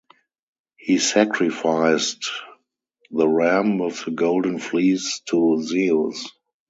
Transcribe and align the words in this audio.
He 0.77 0.97
sacrificed 0.97 2.27
the 3.11 3.27
ram 3.27 3.77
with 3.77 4.03
the 4.03 4.09
golden 4.09 4.57
fleece 4.57 5.19
to 5.29 5.61
Zeus. 5.61 6.27